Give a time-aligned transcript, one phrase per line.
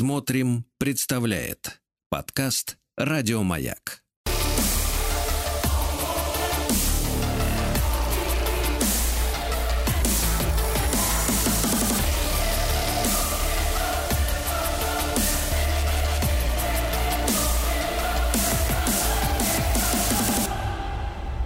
[0.00, 4.04] Смотрим, представляет подкаст Радиомаяк.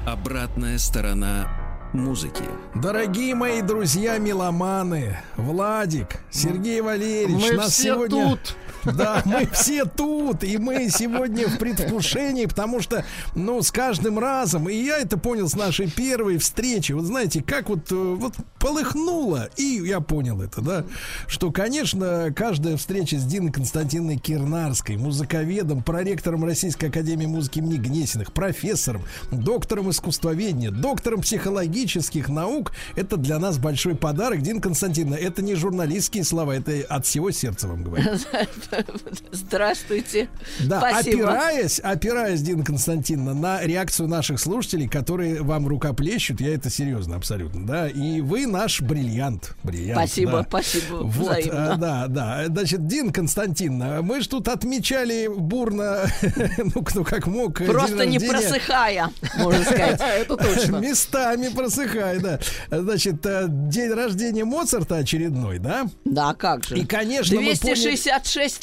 [0.04, 1.61] Обратная сторона
[1.92, 2.44] музыки.
[2.74, 8.30] Дорогие мои друзья меломаны, Владик, Сергей Валерьевич, Мы нас все сегодня...
[8.30, 8.56] тут.
[8.84, 14.68] Да, мы все тут, и мы сегодня в предвкушении, потому что, ну, с каждым разом,
[14.68, 19.48] и я это понял с нашей первой встречи, вот знаете, как вот, э, вот полыхнуло,
[19.56, 20.84] и я понял это, да,
[21.26, 28.32] что, конечно, каждая встреча с Диной Константиновной Кирнарской, музыковедом, проректором Российской Академии музыки имени Гнесиных,
[28.32, 34.42] профессором, доктором искусствоведения, доктором психологических наук, это для нас большой подарок.
[34.42, 38.04] Дина Константиновна, это не журналистские слова, это от всего сердца вам говорю.
[39.32, 40.28] Здравствуйте.
[40.60, 41.30] Да, Спасибо.
[41.30, 47.66] опираясь, опираясь, Дина Константиновна, на реакцию наших слушателей, которые вам рукоплещут, я это серьезно абсолютно,
[47.66, 49.54] да, и вы наш бриллиант.
[49.62, 50.46] бриллиант Спасибо, да.
[50.48, 51.72] спасибо, Вот, взаимно.
[51.72, 52.44] а, да, да.
[52.46, 56.06] Значит, Дин Константиновна, мы же тут отмечали бурно,
[56.74, 60.00] ну, кто как мог, Просто не просыхая, можно сказать.
[60.00, 60.76] Это точно.
[60.76, 62.38] Местами просыхай, да.
[62.70, 65.86] Значит, э, день рождения Моцарта очередной, да?
[66.04, 66.78] Да, как же.
[66.78, 67.54] И, конечно, мы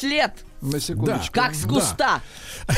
[0.00, 0.32] 266 лет.
[0.60, 1.32] На секундочку.
[1.34, 2.20] Как с Да.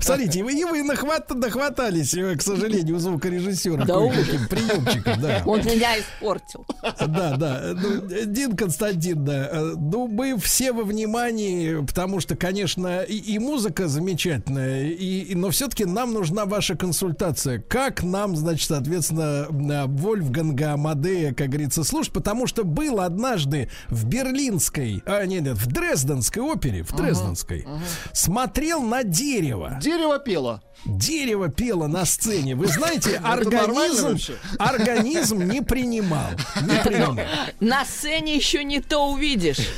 [0.00, 5.42] Смотрите, вы, и вы нахват, нахватались, э, к сожалению, звукорежиссера Да кое-каким приемчиком, да.
[5.46, 6.66] Он меня испортил.
[6.82, 7.74] Да, да.
[7.74, 13.88] Ну, Дин Константиновна, э, ну, мы все во внимании, потому что, конечно, и, и музыка
[13.88, 17.60] замечательная, и, и- но все-таки нам нужна ваша консультация.
[17.60, 24.04] Как нам, значит, соответственно, на Вольфганга Амадея, как говорится, слушать, потому что был однажды в
[24.06, 27.66] берлинской, а, нет, нет, в Дрезденской опере, в Дрезденской,
[28.12, 29.67] смотрел на дерево.
[29.80, 30.62] Дерево пело.
[30.84, 32.54] Дерево пело на сцене.
[32.54, 34.16] Вы знаете, организм,
[34.58, 36.30] организм не принимал.
[36.62, 37.16] Не принимал.
[37.60, 39.68] На сцене еще не то увидишь.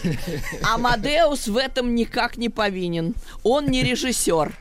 [0.63, 3.15] Амадеус в этом никак не повинен.
[3.43, 4.55] Он не режиссер.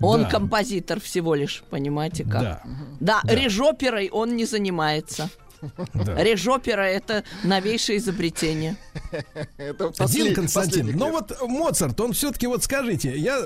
[0.00, 0.30] Он Да.
[0.30, 2.40] композитор всего лишь, понимаете как?
[2.42, 2.62] Да.
[3.00, 5.28] Да, режоперой он не занимается.
[5.94, 6.22] Да.
[6.22, 8.76] Режопера это новейшее изобретение.
[9.56, 11.12] Это Дин Константин, ну лет.
[11.12, 13.38] вот Моцарт, он все-таки, вот скажите, я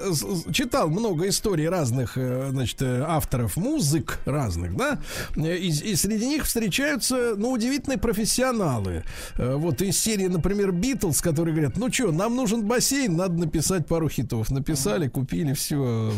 [0.53, 4.99] читал много историй разных, э, значит, э, авторов музык разных, да,
[5.37, 9.05] и, и среди них встречаются, ну, удивительные профессионалы.
[9.37, 13.87] Э, Вот из серии, например, Битлз, которые говорят, ну что, нам нужен бассейн, надо написать
[13.87, 14.51] пару хитов.
[14.51, 16.13] Написали, купили, все,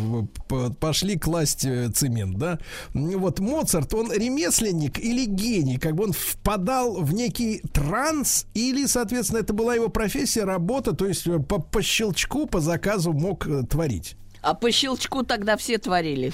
[0.80, 2.58] пошли класть цемент, да.
[2.92, 9.40] Вот Моцарт, он ремесленник или гений, как бы он впадал в некий транс или, соответственно,
[9.40, 13.64] это была его профессия, работа, то есть э, по, по щелчку, по заказу мог э,
[13.64, 14.16] творить.
[14.40, 16.32] А по щелчку тогда все творили.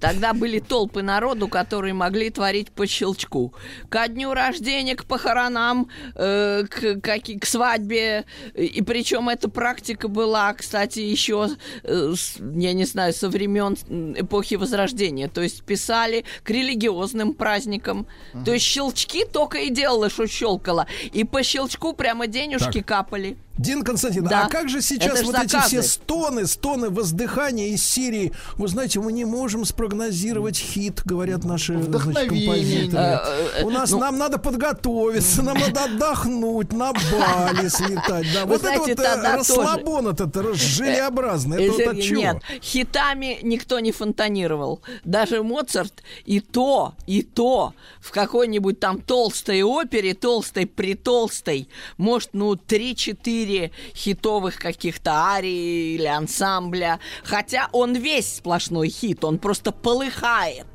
[0.00, 3.52] Тогда были толпы народу, которые могли творить по щелчку.
[3.88, 8.24] Ко дню рождения, к похоронам, э, к, каки- к свадьбе.
[8.54, 11.48] И причем эта практика была, кстати, еще,
[11.82, 13.74] э, с- я не знаю, со времен
[14.16, 15.28] эпохи Возрождения.
[15.28, 18.06] То есть писали к религиозным праздникам.
[18.44, 20.86] То есть щелчки только и делала, что щелкала.
[21.12, 22.86] И по щелчку прямо денежки Так.
[22.86, 23.36] капали.
[23.58, 24.46] Дин Константин, Да.
[24.46, 25.66] а как же сейчас вот эти заказы.
[25.68, 31.74] все стоны, стоны воздыхания из серии, вы знаете, мы не можем спрогнозировать хит, говорят наши
[31.82, 32.60] значит, композиторы.
[32.60, 32.94] нет.
[32.94, 38.26] Э, У нас ну- нам надо подготовиться, нам надо отдохнуть, на Бали слетать.
[38.32, 42.20] Да, вот знаете, это вот э, тоже- расслабон этот э, желеобразный, это вот от чего?
[42.20, 44.80] Нет, хитами никто не фонтанировал.
[45.04, 52.54] Даже Моцарт и то, и то в какой-нибудь там толстой опере, толстой, притолстой, может, ну,
[52.54, 53.47] 3-4
[53.94, 57.00] хитовых каких-то арий или ансамбля.
[57.24, 60.66] Хотя он весь сплошной хит, он просто полыхает.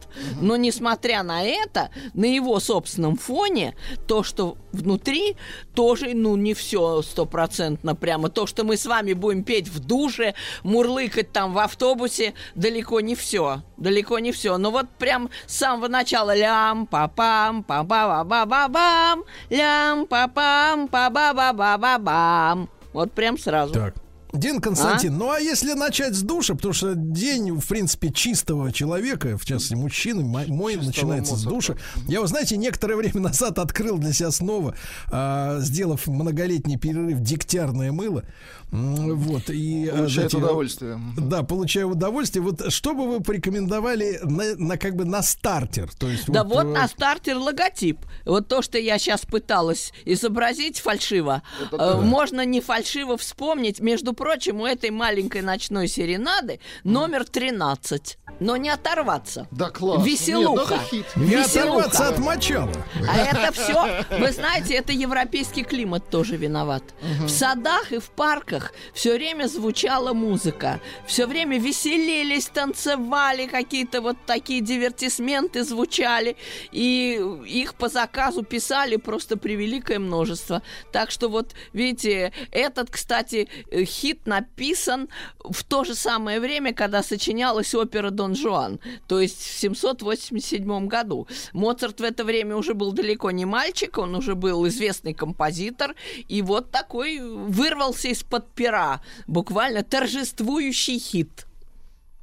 [0.42, 3.76] Но несмотря на это, на его собственном фоне,
[4.08, 5.36] то, что внутри,
[5.74, 8.30] тоже, ну, не все стопроцентно прямо.
[8.30, 10.34] То, что мы с вами будем петь в душе,
[10.64, 13.62] мурлыкать там в автобусе, далеко не все.
[13.78, 14.58] Далеко не все.
[14.58, 19.24] Но вот прям с самого начала лям па пам па ба ба ба ба бам
[19.50, 23.74] лям па пам па ба ба ба ба бам Вот прям сразу.
[23.74, 24.03] Так.
[24.34, 29.38] Дин Константин, ну а если начать с душа, потому что день, в принципе, чистого человека,
[29.38, 31.56] в частности, мужчины, мо- мой Чистого начинается с Моцарта.
[31.56, 31.76] душа.
[32.08, 34.76] Я, вы знаете, некоторое время назад открыл для себя снова,
[35.12, 38.24] а, сделав многолетний перерыв, дегтярное мыло.
[38.72, 39.88] Вот, и...
[39.88, 41.00] а, Получает знаете, удовольствие.
[41.16, 42.42] Да, получаю удовольствие.
[42.42, 45.92] Вот что бы вы порекомендовали на, на как бы на стартер?
[45.94, 48.00] То есть Да вот э, на стартер логотип.
[48.26, 53.80] Вот то, что я сейчас пыталась изобразить фальшиво, э, можно не фальшиво вспомнить.
[53.80, 58.18] Между прочим, у этой маленькой ночной серенады номер 13.
[58.40, 59.48] Но не оторваться.
[59.52, 60.06] Да класс.
[60.06, 60.76] Веселуха.
[60.76, 61.06] Нет, хит.
[61.16, 61.86] не веселуха.
[61.86, 62.72] оторваться от мочала.
[63.08, 66.84] А это все, вы знаете, это европейский климат тоже виноват.
[67.22, 74.18] В садах и в парках все время звучала музыка, все время веселились, танцевали, какие-то вот
[74.26, 76.36] такие дивертисменты звучали,
[76.72, 80.64] и их по заказу писали просто превеликое множество.
[80.92, 85.10] Так что вот, видите, этот, кстати, э, хит написан
[85.44, 91.28] в то же самое время, когда сочинялась опера «Дон Жуан», то есть в 787 году.
[91.54, 95.96] Моцарт в это время уже был далеко не мальчик, он уже был известный композитор,
[96.28, 101.46] и вот такой вырвался из-под пера, буквально торжествующий хит.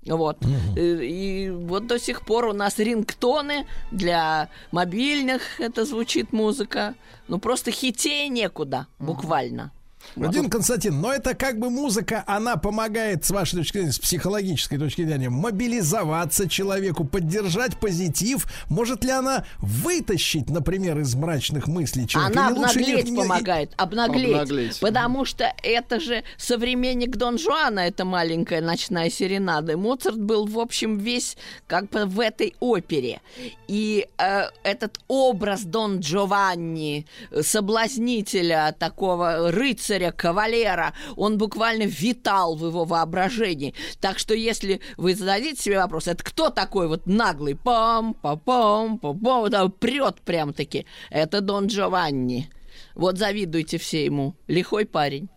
[0.06, 0.38] Вот.
[0.76, 6.94] Э, И вот до сих пор у нас рингтоны для мобильных, это звучит музыка.
[7.28, 9.72] Ну, просто хитее некуда, буквально.
[10.16, 14.78] Один Константин, но это как бы музыка, она помогает, с вашей точки зрения, с психологической
[14.78, 18.46] точки зрения, мобилизоваться человеку, поддержать позитив.
[18.68, 22.40] Может ли она вытащить, например, из мрачных мыслей человека?
[22.40, 24.80] Она Или лучше обнаглеть не- помогает, обнаглеть, Обнаглеть.
[24.80, 29.76] Потому что это же современник Дон Жуана, это маленькая ночная серенада.
[29.76, 31.36] Моцарт был, в общем, весь
[31.66, 33.20] как бы в этой опере.
[33.68, 42.66] И э, этот образ Дон Джованни, э, соблазнителя, такого рыцаря, кавалера, он буквально витал в
[42.66, 43.74] его воображении.
[44.00, 48.98] Так что если вы зададите себе вопрос, это кто такой вот наглый, пам, па пам,
[48.98, 52.50] па пам, да, прет прям-таки, это Дон Джованни.
[52.94, 54.34] Вот завидуйте все ему.
[54.46, 55.28] Лихой парень.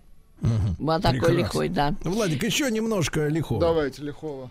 [0.79, 1.37] Вот такой Прекрасно.
[1.37, 1.95] лихой, да.
[2.03, 3.61] Владик, еще немножко лихого.
[3.61, 4.49] Давайте, Лихова.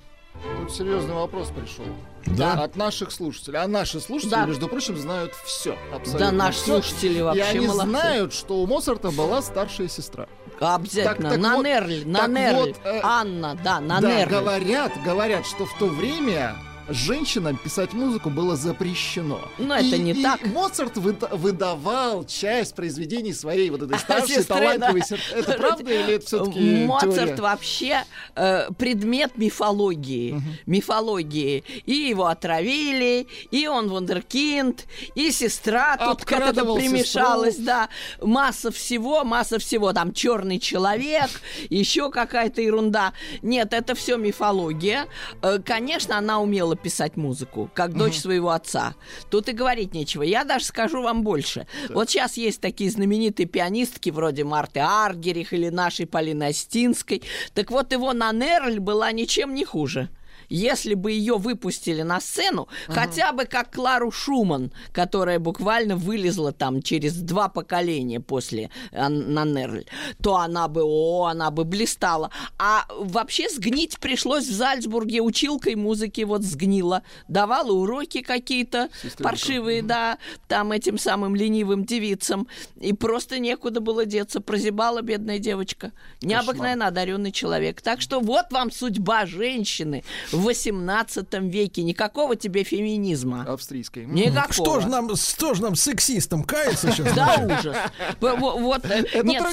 [0.58, 1.84] Тут серьезный вопрос пришел.
[2.26, 2.52] Да?
[2.54, 3.58] От наших слушателей.
[3.60, 4.46] А наши слушатели, Да.
[4.46, 5.76] между прочим, знают все.
[5.94, 6.80] Абсолютно Да, наши всё.
[6.82, 7.88] слушатели И вообще они молодцы.
[7.88, 10.26] знают, что у Моцарта была старшая сестра.
[10.60, 11.30] Обязательно.
[11.30, 12.54] Так- так на вот- Нерль, на так Нерль.
[12.54, 16.54] вот, э, Анна, да, на да, говорят, говорят, что в то время
[16.88, 19.40] женщинам писать музыку было запрещено.
[19.58, 20.44] Но это И- не и так.
[20.46, 25.06] Моцарт выда- выдавал часть произведений своей вот этой старшей Сестры, талантливой да.
[25.06, 25.38] сестры.
[25.38, 30.40] Это правда или это все-таки Моцарт вообще э, предмет мифологии.
[30.66, 31.64] Мифологии.
[31.86, 37.66] И его отравили, и он вундеркинд, и сестра тут к этому примешалась, сестру.
[37.66, 37.88] да.
[38.20, 39.92] Масса всего, масса всего.
[39.92, 41.30] Там черный человек,
[41.70, 43.12] еще какая-то ерунда.
[43.42, 45.06] Нет, это все мифология.
[45.42, 48.94] Э, конечно, она умела писать музыку, как дочь своего отца.
[49.30, 50.22] Тут и говорить нечего.
[50.22, 51.66] Я даже скажу вам больше.
[51.90, 57.22] Вот сейчас есть такие знаменитые пианистки вроде Марты Аргерих или нашей Полины Остинской.
[57.54, 60.08] Так вот, его Нанерль была ничем не хуже.
[60.52, 66.82] Если бы ее выпустили на сцену, хотя бы как Клару Шуман, которая буквально вылезла там
[66.82, 69.84] через два поколения после Ан- Нанерль,
[70.22, 72.30] то она бы, о, она бы блистала.
[72.58, 77.02] А вообще сгнить пришлось в Зальцбурге училкой музыки, вот сгнила.
[77.28, 78.90] Давала уроки какие-то
[79.22, 80.18] паршивые, да,
[80.48, 82.46] там этим самым ленивым девицам.
[82.78, 84.42] И просто некуда было деться.
[84.42, 85.92] Прозябала бедная девочка.
[86.20, 87.80] Необыкновенно одаренный человек.
[87.80, 90.04] Так что вот вам судьба женщины
[90.42, 91.82] в 18 веке.
[91.82, 93.44] Никакого тебе феминизма.
[93.48, 94.04] австрийской.
[94.06, 94.52] Никакого.
[94.52, 97.14] Что ж нам, что ж нам сексистам каяться сейчас?
[97.14, 97.76] Да, ужас.
[98.20, 99.44] Во- во- Вот, э, нет,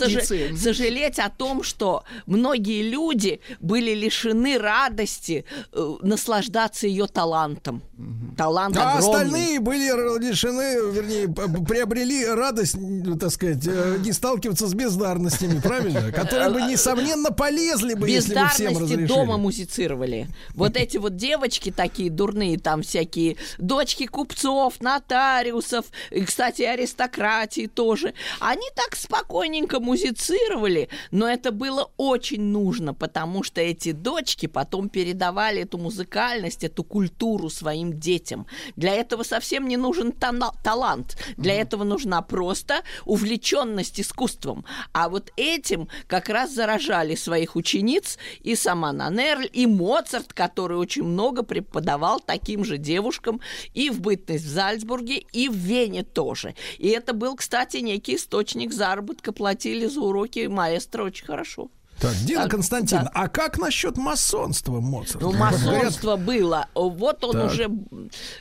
[0.58, 7.82] сожалеть о том, что многие люди были лишены радости э, наслаждаться ее талантом.
[8.38, 11.28] Талант А остальные были лишены, вернее,
[11.66, 12.76] приобрели радость,
[13.20, 16.12] так сказать, э, не сталкиваться с бездарностями, правильно?
[16.12, 19.06] Которые бы, несомненно, полезли бы, если бы всем разрешили.
[19.08, 20.28] дома музицировали.
[20.54, 28.14] Вот эти вот девочки такие дурные, там всякие дочки купцов, нотариусов, и, кстати, аристократии тоже.
[28.40, 35.62] Они так спокойненько музицировали, но это было очень нужно, потому что эти дочки потом передавали
[35.62, 38.48] эту музыкальность, эту культуру своим детям.
[38.76, 41.18] Для этого совсем не нужен талант.
[41.38, 44.66] Для этого нужна просто увлеченность искусством.
[44.94, 51.04] А вот этим как раз заражали своих учениц и сама Нанерль, и Моцарт, который очень
[51.04, 53.42] много преподавал таким же девушкам
[53.74, 56.56] и в бытность в Зальцбурге, и в Вене тоже.
[56.78, 59.32] И это был, кстати, некий источник заработка.
[59.32, 61.70] Платили за уроки маэстро очень хорошо.
[62.02, 63.12] Так, Дина Так, Константин, да.
[63.14, 65.20] а как насчет масонства Моцарта?
[65.26, 66.68] Ну, масонство было.
[66.76, 67.46] Вот он Так.
[67.52, 67.68] уже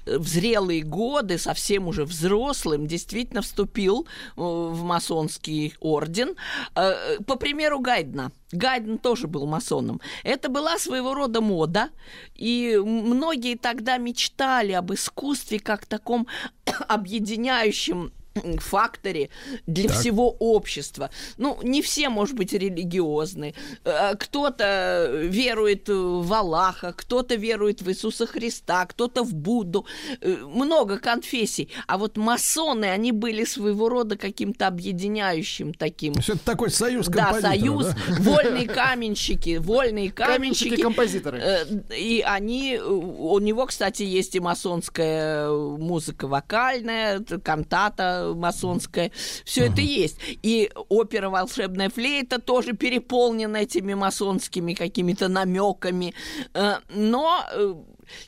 [0.07, 6.37] в зрелые годы, совсем уже взрослым, действительно вступил э, в масонский орден.
[6.75, 8.31] Э, По примеру Гайдна.
[8.53, 10.01] Гайден тоже был масоном.
[10.25, 11.91] Это была своего рода мода,
[12.35, 16.27] и многие тогда мечтали об искусстве как таком
[16.89, 18.13] объединяющем
[18.59, 19.29] факторе
[19.67, 19.99] для Так.
[19.99, 21.11] всего общества.
[21.37, 23.55] Ну, не все, может быть, религиозны.
[23.85, 29.87] Э, Кто-то верует в Аллаха, кто-то верует в Иисуса Христа, кто-то в Будду.
[30.21, 31.69] Э, Много конфессий.
[31.87, 36.15] А вот масоны, они были своего рода каким-то объединяющим таким.
[36.15, 37.95] То есть это такой союз Да, союз, да?
[38.21, 40.71] вольные каменщики, вольные каменщики.
[40.77, 41.39] Каменщики-композиторы.
[41.39, 41.65] Э,
[41.97, 49.11] И они, у него, кстати, есть и масонская музыка вокальная, кантата масонская,
[49.45, 50.19] все это есть.
[50.43, 56.15] И опера «Волшебная флейта» тоже переполнена этими масонскими какими-то намеками.
[56.55, 57.75] Э, Но э,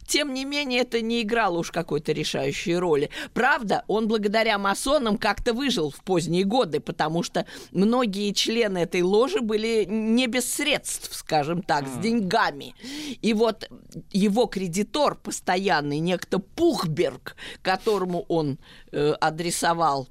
[0.06, 3.10] тем не менее, это не играло уж какой-то решающей роли.
[3.34, 9.40] Правда, он благодаря масонам как-то выжил в поздние годы, потому что многие члены этой ложи
[9.40, 12.74] были не без средств, скажем так, с деньгами.
[13.22, 13.68] И вот
[14.10, 18.58] его кредитор постоянный, некто Пухберг, которому он
[18.92, 20.08] э, адресовал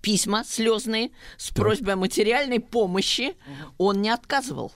[0.00, 3.36] письма слезные с просьбой о материальной помощи,
[3.78, 4.72] он не отказывал.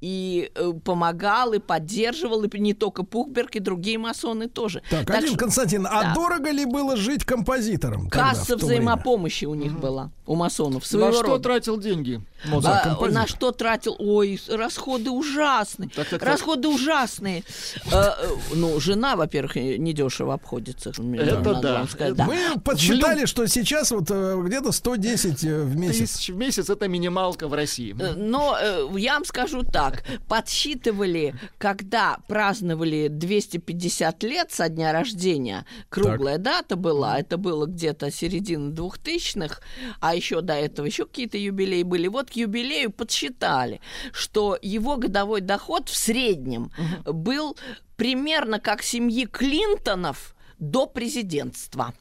[0.00, 4.82] И э, помогал, и поддерживал, и не только Пухберг, и другие масоны тоже.
[4.90, 6.14] Так, Так один что Константин, а да.
[6.14, 8.10] дорого ли было жить композитором?
[8.10, 8.82] тогда, Касса то время?
[8.82, 11.42] взаимопомощи у них была, у масонов, На своего что рода.
[11.42, 12.84] тратил деньги Моцарт?
[12.84, 13.22] композитор.
[13.22, 13.96] на что тратил?
[13.98, 15.88] Ой, расходы ужасные.
[15.90, 16.28] Так, так, так.
[16.28, 17.44] расходы ужасные.
[17.92, 18.10] Э,
[18.54, 20.90] ну, жена, во-первых, недешево обходится.
[20.90, 21.72] Это да.
[21.74, 22.24] вам сказать, да.
[22.24, 26.14] Мы подсчитали, что сейчас вот э, где-то 110 э, в месяц.
[26.14, 27.94] Тысяч в месяц это минималка в России.
[27.98, 28.56] Э, Но
[28.96, 37.18] я вам скажу так, подсчитывали, когда праздновали 250 лет со дня рождения, круглая дата была,
[37.18, 39.60] это было где-то середина 2000-х,
[40.00, 42.08] а еще до этого еще какие-то юбилеи были.
[42.08, 43.80] Вот юбилею подсчитали,
[44.12, 46.70] что его годовой доход в среднем
[47.04, 47.56] был
[47.96, 51.94] примерно как семьи Клинтонов до президентства.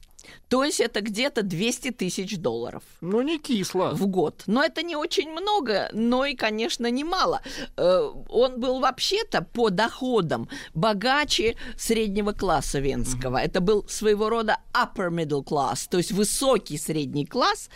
[0.49, 3.91] То есть это где-то 200 тысяч долларов Ну, не кисло.
[3.95, 4.43] в год.
[4.47, 7.41] Но это не очень много, но и, конечно, немало.
[7.77, 13.37] Э, Он был вообще-то по доходам богаче среднего класса венского.
[13.37, 17.69] Это был своего рода upper middle class, то есть высокий средний класс.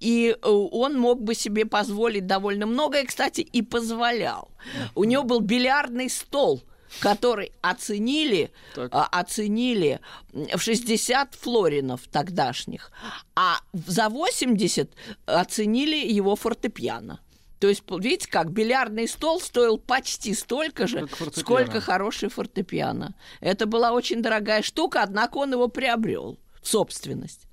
[0.00, 4.48] И э, он мог бы себе позволить довольно многое, кстати, и позволял.
[4.94, 6.62] У него был бильярдный стол,
[6.98, 8.90] который оценили, Так.
[8.92, 10.00] а, оценили
[10.32, 12.90] в 60 флоринов тогдашних,
[13.34, 14.90] а за 80
[15.26, 17.20] оценили его фортепиано.
[17.60, 21.06] То есть, видите, как бильярдный стол стоил почти столько же,
[21.36, 23.14] сколько хороший фортепиано.
[23.40, 27.46] Это была очень дорогая штука, однако он его приобрел в собственность.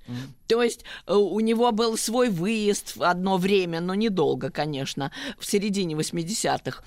[0.46, 5.94] То есть э, у него был свой выезд одно время, но недолго, конечно, в середине
[5.94, 6.82] 80-х.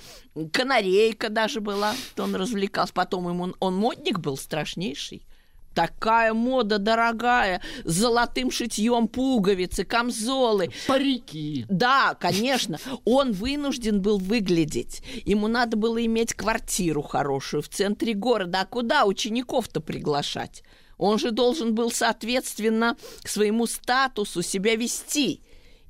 [0.51, 2.94] Канарейка даже была, то он развлекался.
[2.94, 5.28] Потом ему он модник был страшнейший.
[5.74, 10.72] Такая мода дорогая, с золотым шитьем пуговицы, камзолы.
[10.88, 11.66] Парики.
[11.70, 15.01] Да, конечно, он вынужден был выглядеть.
[15.24, 18.62] Ему надо было иметь квартиру хорошую в центре города.
[18.62, 20.63] А куда учеников-то приглашать?
[21.01, 25.41] Он же должен был, соответственно, к своему статусу себя вести.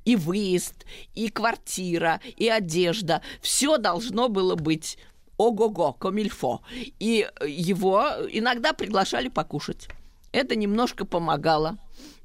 [0.06, 3.20] И выезд, и квартира, и одежда.
[3.40, 4.98] Все должно было быть
[5.36, 6.62] ого-го, комильфо.
[6.98, 9.86] И его иногда приглашали покушать.
[10.32, 11.76] Это немножко помогало,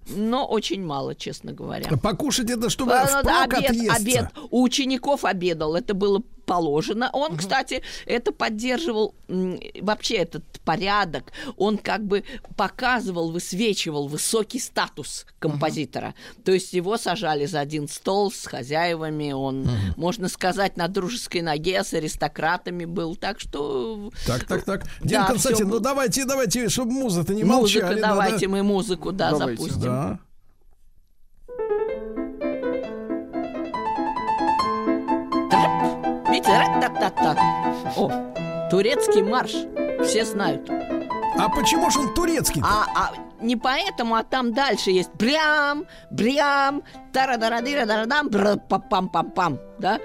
[0.08, 1.90] но очень мало, честно говоря.
[1.98, 4.02] Покушать это чтобы А, ну да, впрок обед, отъесться.
[4.02, 4.28] обед.
[4.50, 7.10] У учеников обедал, это было положено.
[7.14, 9.14] Он, кстати, это поддерживал
[9.82, 11.26] вообще этот порядок.
[11.58, 12.24] Он как бы
[12.56, 16.16] показывал, высвечивал высокий статус композитора.
[16.44, 19.34] То есть его сажали за один стол с хозяевами.
[19.34, 23.16] Он, можно сказать, на дружеской ноге с аристократами был.
[23.16, 24.84] Так что Так, так, так.
[25.02, 28.02] Да, Дин Константин, всё ну давайте, давайте, чтобы музыка не музыка, молчали.
[28.02, 29.82] давайте надо- мы музыку, да, Давайте, запустим.
[29.82, 30.20] Да.
[37.98, 39.52] О, турецкий марш.
[40.06, 40.70] Все знают.
[41.38, 42.62] А почему же он турецкий?
[42.64, 43.12] А, а
[43.42, 48.30] не поэтому, а там дальше есть брям, брям, тарадарадира-дарадам,
[48.70, 50.00] пам пам пам пам да?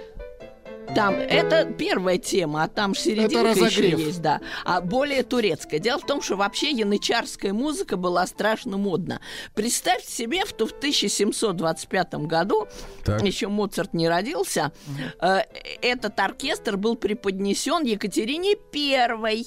[0.94, 4.40] Там это первая тема, а там серединка Это еще есть, да.
[4.64, 5.80] А более турецкая.
[5.80, 9.20] Дело в том, что вообще янычарская музыка была страшно модна.
[9.54, 12.66] Представьте себе, что в 1725 году,
[13.04, 13.22] Так.
[13.22, 14.72] еще Моцарт не родился,
[15.20, 15.40] э,
[15.80, 19.46] этот оркестр был преподнесен Екатерине Первой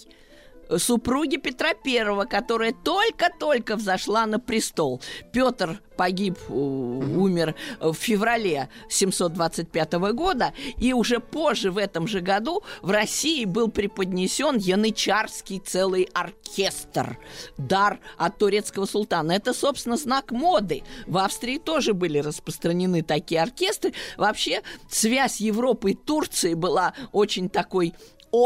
[0.77, 5.01] супруги Петра Первого, которая только-только взошла на престол.
[5.31, 12.63] Петр погиб, у- умер в феврале 725 года, и уже позже, в этом же году,
[12.81, 17.17] в России был преподнесен янычарский целый оркестр.
[17.57, 19.31] Дар от турецкого султана.
[19.31, 20.84] Это, собственно, знак моды.
[21.07, 23.93] В Австрии тоже были распространены такие оркестры.
[24.17, 27.93] Вообще, связь Европы и Турции была очень такой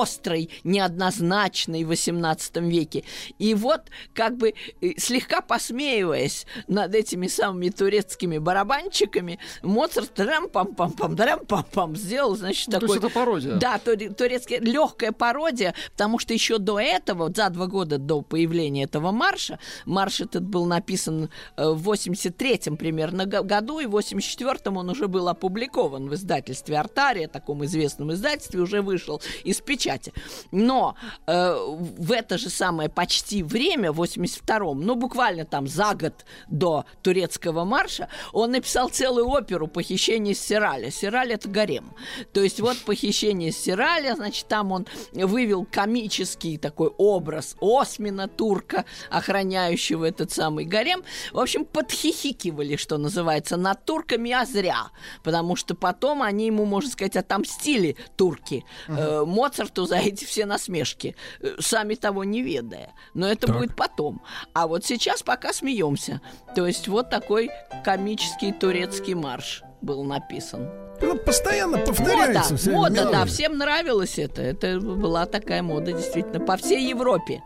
[0.02, 3.04] острой, неоднозначной в XVIII веке.
[3.38, 3.82] И вот,
[4.14, 12.68] как бы э, слегка посмеиваясь над этими самыми турецкими барабанщиками, Моцарт трам-пам-пам-пам, трам-пам-пам сделал, значит,
[12.68, 12.96] Ну, то такой...
[12.96, 13.56] есть это пародия.
[13.56, 18.84] Да, туре- турецкая легкая пародия, потому что еще до этого, за два года до появления
[18.84, 24.78] этого марша, марш этот был написан э, в 83-м примерно го- году, и в 84-м
[24.78, 30.14] он уже был опубликован в издательстве «Артария», таком известном издательстве, уже вышел из печати.
[30.52, 30.96] Но
[31.28, 31.56] э,
[31.98, 36.14] в это же самое почти время, в 82-м, ну, буквально там за год
[36.50, 40.92] до турецкого марша, он написал целую оперу «Похищение Сираля».
[40.92, 41.94] Сираль– это гарем.
[42.34, 50.06] То есть вот «Похищение Сираля», значит, там он вывел комический такой образ Осмина, турка, охраняющего
[50.06, 51.04] этот самый гарем.
[51.32, 54.88] В общем, подхихикивали, что называется, над турками, а зря.
[55.24, 59.24] Потому что потом они ему, можно сказать, отомстили, турки, э,
[59.60, 62.94] Моцарту за эти все насмешки, э, сами того не ведая.
[63.14, 63.58] Но это Так.
[63.58, 64.22] будет потом.
[64.54, 66.22] А вот сейчас пока смеемся.
[66.56, 67.50] То есть вот такой
[67.84, 70.70] комический турецкий марш был написан.
[71.02, 72.58] Ну, постоянно Мода, повторяется.
[72.58, 74.42] вся мода, да, всем нравилось это.
[74.42, 77.42] Это была такая мода, действительно, по всей Европе.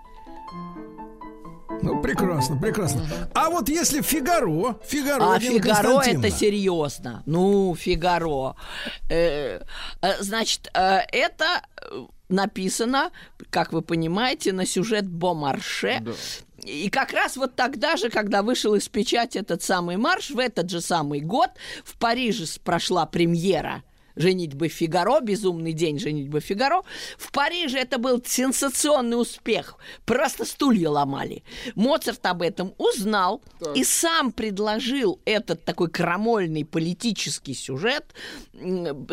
[1.84, 3.06] Ну, прекрасно, прекрасно.
[3.34, 7.24] А вот если Фигаро, Фигаро, А Фигаро это серьезно.
[7.26, 8.56] Ну, Фигаро.
[9.10, 9.60] Э,
[10.02, 13.12] э, значит, э, это э, написано,
[13.50, 16.00] как вы понимаете, на сюжет Бомарше.
[16.02, 16.12] Да.
[16.64, 20.70] И как раз вот тогда же, когда вышел из печати этот самый марш, в этот
[20.70, 21.50] же самый год
[21.84, 23.84] в Париже прошла премьера
[24.16, 26.84] «Женитьбы Фигаро», «Безумный день женитьбы Фигаро».
[27.18, 29.78] В Париже это был сенсационный успех.
[30.06, 31.44] Просто стулья ломали.
[31.76, 33.42] Моцарт об этом узнал
[33.76, 38.14] и сам предложил этот такой крамольный политический сюжет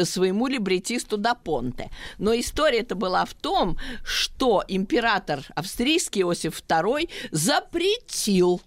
[0.04, 1.90] своему либретисту да Понте.
[2.18, 8.60] Но история это была в том, что император австрийский Иосиф II запретил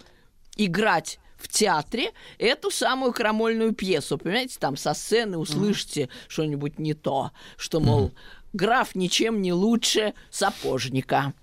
[0.57, 4.17] играть в театре эту самую крамольную пьесу.
[4.17, 8.13] Понимаете, там со сцены услышите что-нибудь не то, что, мол,
[8.53, 11.33] граф ничем не лучше сапожника.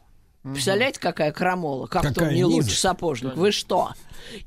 [0.43, 1.87] Представляете, какая крамола?
[1.87, 3.37] Как то Какая не лучше сапожник?
[3.37, 3.93] Вы что?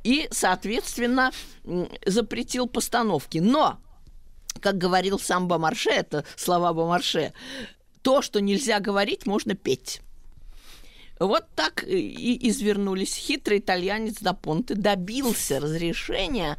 [0.04, 1.32] И, соответственно,
[2.04, 3.38] запретил постановки.
[3.38, 3.78] Но,
[4.60, 7.32] как говорил сам Бомарше, это слова Бомарше,
[8.02, 10.02] то, что нельзя говорить, можно петь.
[11.20, 13.16] Вот так и извернулись.
[13.16, 16.58] Хитрый итальянец да Понте добился разрешения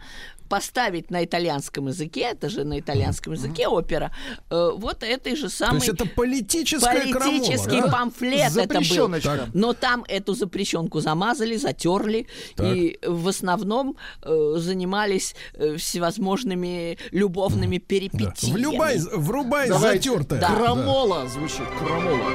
[0.48, 4.12] поставить на итальянском языке, это же на итальянском языке опера,
[4.50, 7.92] э, вот этой же То самой есть это политическая политический крамола, да?
[7.92, 9.20] памфлет это был.
[9.20, 9.48] Так.
[9.54, 12.66] Но там эту запрещенку замазали, затерли, Так.
[12.76, 17.84] и в основном э, занимались э, всевозможными любовными Да.
[17.86, 18.54] перипетиями.
[18.56, 20.10] Влюбай, врубай Давайте.
[20.10, 20.40] затертая.
[20.40, 20.54] Да.
[20.54, 22.30] Крамола звучит, крамола.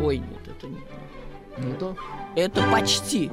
[0.00, 0.22] Ой.
[1.58, 1.96] Ну да.
[2.36, 3.30] Это почти.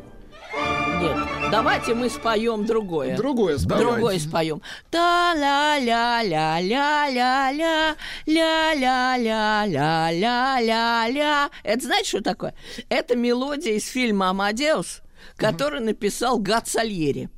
[1.01, 1.17] Нет,
[1.51, 3.15] давайте мы споем другое.
[3.15, 3.79] Другое споем.
[3.79, 4.61] Другое споем.
[4.89, 7.93] та ля ля ля ля ля ля
[8.25, 12.53] ля ля ля ля ля ля ля Это знаете, что такое?
[12.89, 15.01] Это мелодия из фильма «Амадеус»,
[15.37, 17.29] который написал Гат Сальери.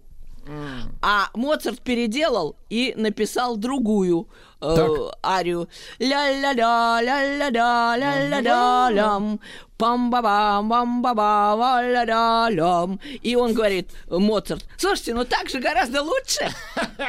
[1.02, 4.28] А Моцарт переделал и написал другую
[4.60, 4.88] э,
[5.24, 5.70] арию.
[6.00, 9.40] Ля-ля-ля, ля-ля-ля, ля-ля-ля, лям.
[9.82, 13.00] Пам-ба-бам, бам-ба-ба, ля-ля, лям.
[13.24, 16.52] И он говорит, Моцарт, слушайте, ну так же гораздо лучше.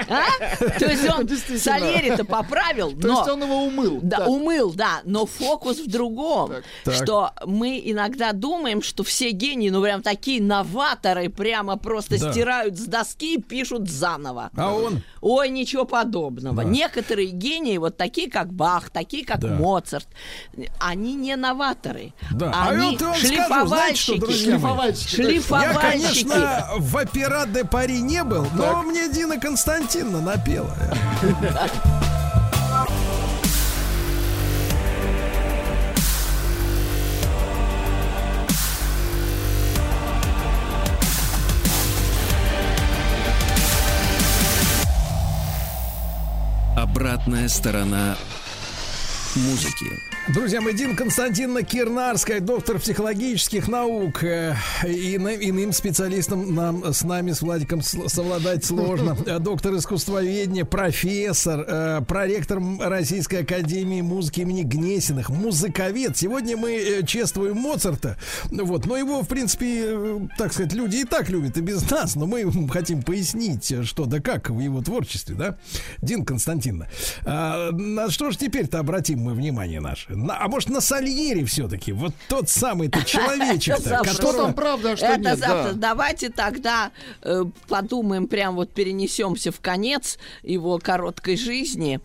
[0.08, 0.24] А?
[0.78, 1.28] То есть он.
[1.58, 3.18] Сальери-то поправил, То но...
[3.18, 4.00] есть он его умыл.
[4.02, 4.28] Да, Так.
[4.28, 6.52] умыл, да, но фокус в другом.
[6.84, 6.94] Так.
[6.94, 12.32] что мы иногда думаем, что все гении, ну прям такие новаторы, прямо просто Да.
[12.32, 14.50] стирают с доски и пишут заново.
[14.56, 15.02] А он?
[15.20, 16.62] Ой, ничего подобного.
[16.62, 16.64] Да.
[16.64, 19.48] Некоторые гении, вот такие как Бах, такие как Да.
[19.48, 20.08] Моцарт,
[20.80, 22.14] они не новаторы.
[22.32, 22.52] Да.
[22.54, 24.32] А а они а вот шлифовальщики.
[24.32, 25.16] Шлифовальщики.
[25.16, 25.74] шлифовальщики.
[25.74, 28.54] Я, конечно, в опера де Пари не был, так.
[28.54, 30.76] но мне Дина Константиновна напела.
[46.76, 48.16] Обратная сторона
[49.34, 50.11] музыки.
[50.28, 54.22] Друзья мои, Дин Константиновна Кирнарская, доктор психологических наук.
[54.22, 54.54] Э,
[54.86, 59.16] и иным специалистом нам с нами, с Владиком, совладать сложно.
[59.26, 66.16] Э, доктор искусствоведения, профессор, э, проректор Российской Академии музыки имени Гнесиных, музыковед.
[66.16, 68.16] Сегодня мы чествуем Моцарта.
[68.44, 72.14] Вот, но его, в принципе, так сказать, люди и так любят, и без нас.
[72.14, 75.56] Но мы хотим пояснить, что да как в его творчестве, да?
[76.00, 76.88] Дин Константиновна,
[77.24, 80.11] а, на что же теперь-то обратим мы внимание наше?
[80.14, 81.92] На, а может, на Сальери все-таки?
[81.92, 84.46] Вот тот самый-то человечек-то, которого...
[84.46, 85.72] там правда, а что Это завтра.
[85.74, 92.00] Давайте тогда э, подумаем, прям вот перенесемся в конец его короткой жизни.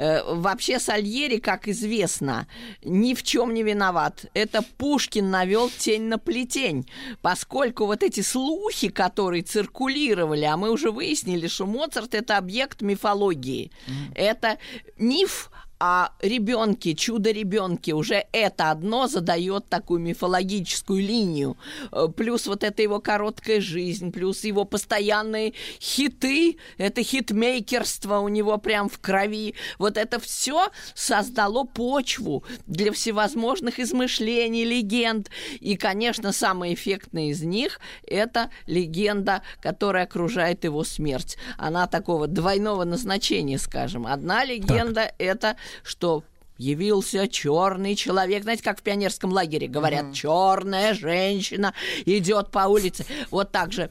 [0.00, 2.46] Э, вообще Сальери, как известно,
[2.82, 4.24] ни в чем не виноват.
[4.32, 6.88] Это Пушкин навел тень на плетень,
[7.20, 13.70] поскольку вот эти слухи, которые циркулировали, а мы уже выяснили, что Моцарт это объект мифологии.
[13.86, 14.14] Mm.
[14.14, 14.58] Это
[14.96, 15.50] миф
[15.82, 21.56] а ребенки, чудо-ребенки, уже это одно задает такую мифологическую линию.
[21.90, 28.58] Э, плюс вот эта его короткая жизнь, плюс его постоянные хиты, это хитмейкерство у него
[28.58, 29.54] прям в крови.
[29.78, 35.30] Вот это все создало почву для всевозможных измышлений, легенд.
[35.60, 41.38] И, конечно, самая эффектная из них– это легенда, которая окружает его смерть.
[41.56, 44.06] Она такого двойного назначения, скажем.
[44.06, 46.24] Одна легенда так.– это что
[46.60, 48.42] явился черный человек.
[48.42, 50.12] Знаете, как в пионерском лагере говорят, mm-hmm.
[50.12, 51.72] черная женщина
[52.04, 53.06] идет по улице.
[53.30, 53.90] Вот так же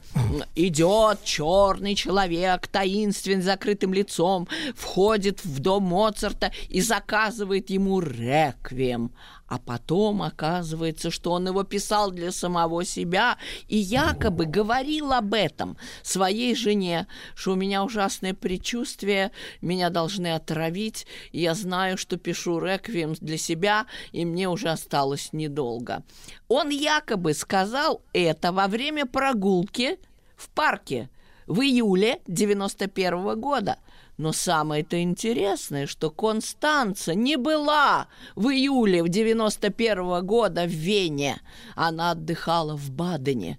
[0.54, 9.10] идет черный человек, таинственный, закрытым лицом, входит в дом Моцарта и заказывает ему реквием.
[9.50, 13.36] А потом оказывается, что он его писал для самого себя
[13.66, 21.04] и якобы говорил об этом своей жене, что у меня ужасное предчувствие, меня должны отравить,
[21.32, 26.04] я знаю, что пишу реквием для себя, и мне уже осталось недолго.
[26.46, 29.98] Он якобы сказал это во время прогулки
[30.36, 31.10] в парке
[31.48, 33.78] в июле 91 -го года–
[34.20, 41.40] но самое-то интересное, что Констанца не была в июле в 91 -го года в Вене.
[41.74, 43.58] Она отдыхала в Бадене,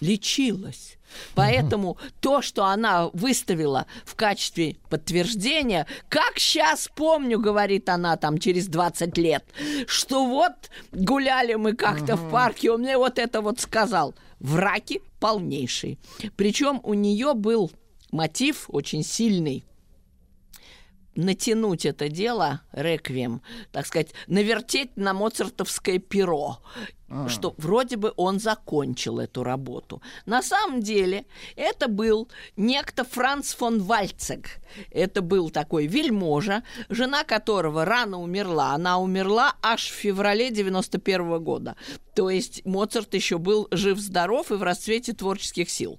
[0.00, 0.98] лечилась.
[1.34, 8.66] Поэтому то, что она выставила в качестве подтверждения, как сейчас помню, говорит она там через
[8.66, 9.44] 20 лет,
[9.86, 10.52] что вот
[10.92, 14.14] гуляли мы как-то в парке, он мне вот это вот сказал.
[14.40, 15.98] Враки полнейший.
[16.36, 17.70] Причем у нее был
[18.10, 19.64] мотив очень сильный
[21.14, 26.58] натянуть это дело, реквием, так сказать, навертеть на моцартовское перо.
[27.14, 27.28] А.
[27.28, 30.00] что вроде бы он закончил эту работу.
[30.24, 34.60] На самом деле это был некто Франц фон Вальцег.
[34.90, 38.72] Это был такой вельможа, жена которого рано умерла.
[38.72, 41.76] Она умерла аж в феврале 91 -го года.
[42.14, 45.98] То есть Моцарт еще был жив-здоров и в расцвете творческих сил.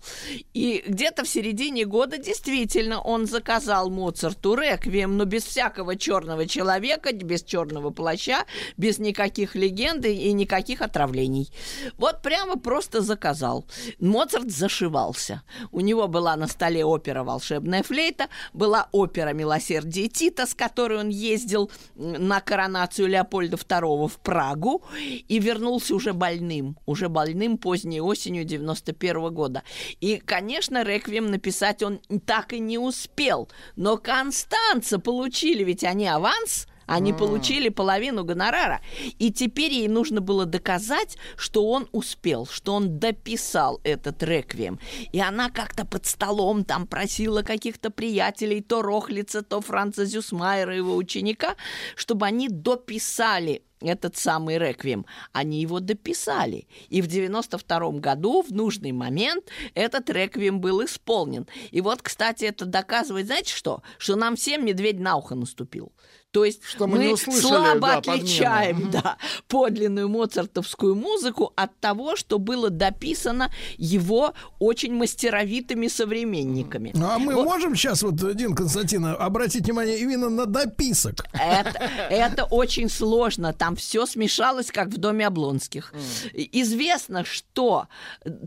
[0.53, 7.13] И где-то в середине года действительно он заказал Моцарту реквием, но без всякого черного человека,
[7.13, 8.45] без черного плаща,
[8.77, 11.51] без никаких легенд и никаких отражений отравлений.
[11.97, 13.65] Вот прямо просто заказал.
[13.99, 15.41] Моцарт зашивался.
[15.71, 21.09] У него была на столе опера «Волшебная флейта», была опера «Милосердие Тита», с которой он
[21.09, 24.83] ездил на коронацию Леопольда II в Прагу
[25.27, 29.63] и вернулся уже больным, уже больным поздней осенью 91 года.
[30.01, 33.49] И, конечно, реквием написать он так и не успел.
[33.75, 37.17] Но Констанца получили, ведь они аванс– они mm.
[37.17, 38.81] получили половину гонорара.
[39.19, 44.79] И теперь ей нужно было доказать, что он успел, что он дописал этот реквием.
[45.11, 50.95] И она как-то под столом там просила каких-то приятелей, то Рохлица, то Франца Зюсмайера, его
[50.95, 51.55] ученика,
[51.95, 55.05] чтобы они дописали этот самый реквием.
[55.31, 56.67] Они его дописали.
[56.89, 61.47] И в 92 году в нужный момент этот реквием был исполнен.
[61.71, 63.83] И вот, кстати, это доказывает, знаете что?
[63.97, 65.91] Что нам всем медведь на ухо наступил.
[66.33, 69.17] То есть что мы, мы услышали, слабо да, отличаем да,
[69.47, 76.91] подлинную моцартовскую музыку от того, что было дописано его очень мастеровитыми современниками.
[76.95, 77.45] Ну, а мы вот.
[77.45, 81.23] можем сейчас, вот, Дин Константин, обратить внимание именно на дописок?
[81.33, 83.53] Это, это очень сложно.
[83.53, 85.93] Там все смешалось, как в доме Облонских.
[85.93, 86.49] Mm.
[86.53, 87.87] Известно, что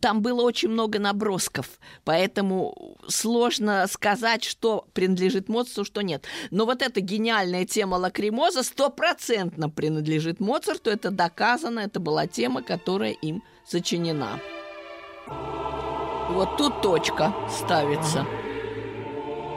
[0.02, 1.66] там было очень много набросков,
[2.02, 6.24] поэтому сложно сказать, что принадлежит Моцарту, что нет.
[6.50, 10.88] Но вот эта гениальная тема лакримоза стопроцентно принадлежит Моцарту.
[10.88, 14.40] Это доказано, это была тема, которая им сочинена.
[16.30, 18.24] Вот тут точка ставится.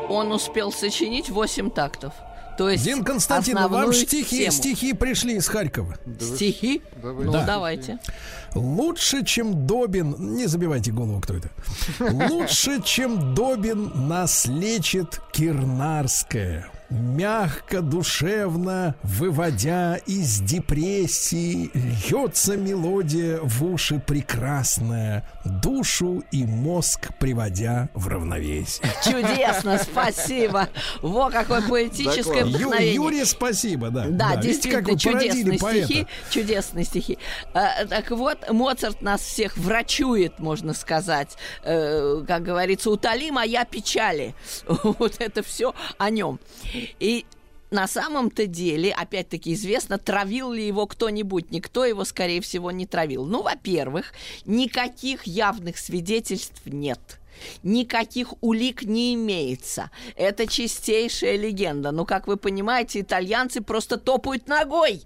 [0.09, 2.13] Он успел сочинить 8 тактов.
[2.57, 4.51] То есть Дин Константин, вам стихи, тему.
[4.51, 5.97] стихи пришли из Харькова.
[6.19, 6.81] Стихи?
[7.01, 7.25] Давай.
[7.25, 7.45] Ну, Да.
[7.45, 7.99] давайте.
[8.53, 10.35] Лучше, чем Добин...
[10.35, 11.49] Не забивайте голову, кто это.
[12.01, 16.69] Лучше, чем Добин нас лечит Кирнарская.
[16.89, 28.07] Мягко, душевно, выводя из депрессии, льется мелодия в уши прекрасная, душу и мозг приводя в
[28.07, 28.89] равновесие.
[29.03, 30.67] Чудесно, спасибо.
[31.03, 32.39] Во, какое поэтическое.
[32.39, 32.95] Ю- вдохновение.
[32.95, 34.05] Юре, спасибо, да.
[34.07, 35.85] Да, действительно, как вы породили чудесные поэта.
[35.85, 36.07] стихи.
[36.31, 37.17] Чудесные стихи.
[37.53, 41.37] А, так вот, Моцарт нас всех врачует, можно сказать.
[41.63, 44.33] Э, как говорится, утоли моя печали.
[44.99, 46.39] Вот это все о нем.
[46.99, 47.25] И
[47.71, 51.51] на самом-то деле, опять-таки известно, травил ли его кто-нибудь.
[51.51, 53.25] Никто его, скорее всего, не травил.
[53.25, 54.13] Ну, во-первых,
[54.45, 57.19] никаких явных свидетельств нет.
[57.63, 59.91] Никаких улик не имеется.
[60.15, 61.91] Это чистейшая легенда.
[61.91, 65.01] Но, как вы понимаете, итальянцы просто топают ногой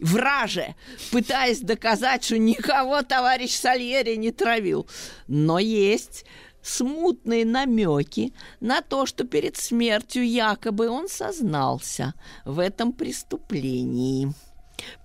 [0.00, 0.74] враже,
[1.12, 4.86] пытаясь доказать, что никого товарищ Сальери не травил.
[5.28, 6.24] Но есть
[6.66, 14.32] смутные намеки на то, что перед смертью якобы он сознался в этом преступлении.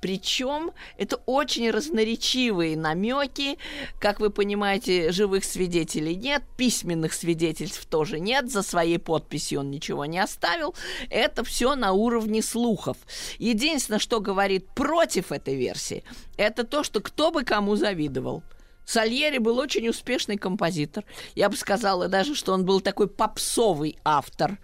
[0.01, 3.57] Причем это очень разноречивые намеки.
[3.99, 10.05] Как вы понимаете, живых свидетелей нет, письменных свидетельств тоже нет, за своей подписью он ничего
[10.05, 10.75] не оставил.
[11.09, 12.97] Это все на уровне слухов.
[13.37, 16.03] Единственное, что говорит против этой версии,
[16.37, 18.43] это то, что кто бы кому завидовал.
[18.85, 21.05] Сальери был очень успешный композитор.
[21.35, 24.57] Я бы сказала даже, что он был такой попсовый автор.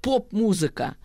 [0.00, 0.96] Поп-музыка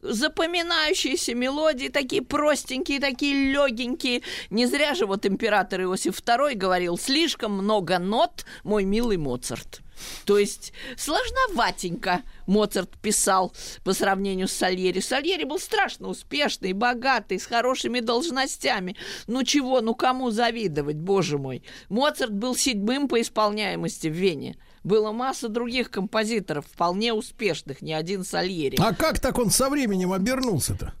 [0.00, 4.22] запоминающиеся мелодии, такие простенькие, такие легенькие.
[4.50, 9.80] Не зря же вот император Иосиф II говорил, слишком много нот, мой милый Моцарт.
[10.24, 13.52] То есть сложноватенько Моцарт писал
[13.84, 15.00] по сравнению с Сальери.
[15.00, 18.96] Сальери был страшно успешный, богатый, с хорошими должностями.
[19.26, 21.62] Ну чего, ну кому завидовать, боже мой.
[21.88, 24.56] Моцарт был седьмым по исполняемости в Вене.
[24.82, 28.76] Было масса других композиторов, вполне успешных, не один Сальери.
[28.80, 30.94] А как так он со временем обернулся-то?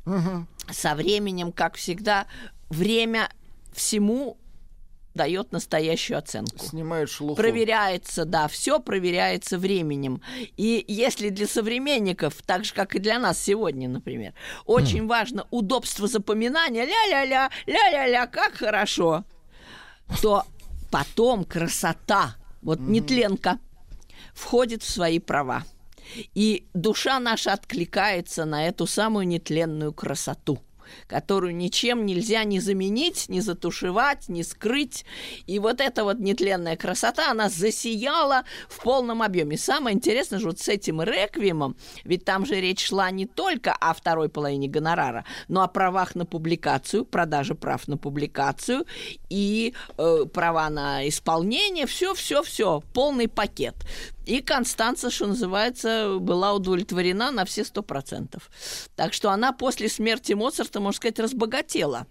[0.70, 2.26] Со временем, как всегда,
[2.68, 3.30] время
[3.72, 4.36] всему
[5.18, 6.64] дает настоящую оценку.
[6.64, 7.34] Снимает шелуху.
[7.34, 10.22] Проверяется, да, все проверяется временем.
[10.56, 14.32] И если для современников, так же, как и для нас сегодня, например,
[14.64, 19.24] очень важно удобство запоминания, ля-ля-ля, ля-ля-ля, как хорошо,
[20.22, 20.44] то
[20.92, 23.58] потом красота, вот нетленка,
[24.32, 25.64] входит в свои права.
[26.34, 30.60] И душа наша откликается на эту самую нетленную красоту
[31.06, 35.04] которую ничем нельзя ни заменить, ни затушевать, ни скрыть.
[35.46, 39.56] И вот эта вот нетленная красота, она засияла в полном объеме.
[39.56, 43.92] Самое интересное же вот с этим реквиемом, ведь там же речь шла не только о
[43.94, 48.84] второй половине гонорара, но о правах на публикацию, продаже прав на публикацию
[49.28, 53.74] и э, права на исполнение, все, все, все, полный пакет.
[54.28, 58.50] И Констанца, что называется, была удовлетворена на все сто процентов.
[58.94, 62.06] Так что она после смерти Моцарта, можно сказать, разбогатела.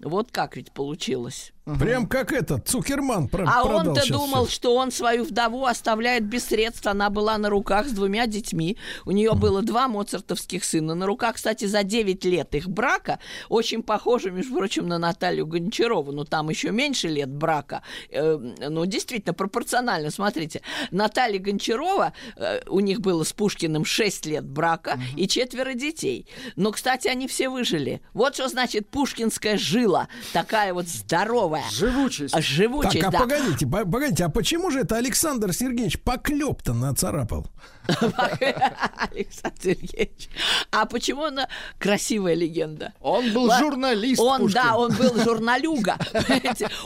[0.00, 1.52] Вот как ведь получилось.
[1.80, 4.54] Прям как этот Цукерман про- А он-то думал, всё.
[4.54, 6.86] что он свою вдову оставляет без средств.
[6.86, 8.76] Она была на руках с двумя детьми.
[9.06, 10.94] У нее было два моцартовских сына.
[10.94, 13.18] На руках, кстати, за 9 лет их брака.
[13.48, 16.12] Очень похоже, между прочим, на Наталью Гончарову.
[16.12, 17.82] Но там еще меньше лет брака.
[18.10, 20.10] Э, ну, действительно, пропорционально.
[20.10, 26.26] Смотрите, Наталья Гончарова, э, у них было с Пушкиным 6 лет брака и четверо детей.
[26.56, 28.02] Но, кстати, они все выжили.
[28.12, 30.08] Вот что значит пушкинская жила.
[30.34, 31.53] Такая вот здоровая.
[31.70, 32.34] Живучесть.
[32.34, 33.18] А Живучесть, Так, а да.
[33.20, 37.46] погодите, по- погодите, а почему же это Александр Сергеевич поклеп-то нацарапал?
[37.88, 40.28] Александр Сергеевич.
[40.70, 42.92] А почему она красивая легенда?
[43.00, 44.20] Он был Ла- журналист.
[44.20, 44.62] Он, Пушкин.
[44.62, 45.96] да, он был журналюга.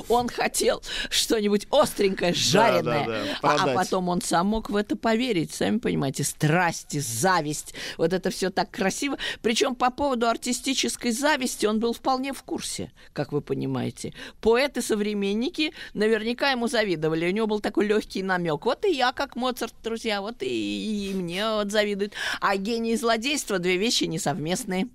[0.08, 3.06] Он хотел что-нибудь остренькое, жареное.
[3.06, 5.52] да, А- а потом он сам мог в это поверить.
[5.54, 7.74] Сами понимаете, страсти, зависть.
[7.96, 9.18] Вот это все так красиво.
[9.42, 14.12] Причем по поводу артистической зависти он был вполне в курсе, как вы понимаете.
[14.40, 17.26] Поэты-современники наверняка ему завидовали.
[17.28, 18.64] У него был такой легкий намек.
[18.64, 20.46] Вот и я, как Моцарт, друзья, вот и,
[20.88, 22.12] и мне вот завидуют.
[22.40, 24.88] А гений и злодейство две вещи несовместные.